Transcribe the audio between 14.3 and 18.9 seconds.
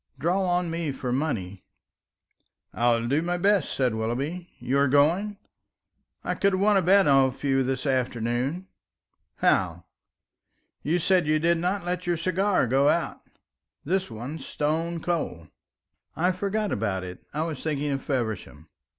stone cold." "I forgot about it; I was thinking of Feversham.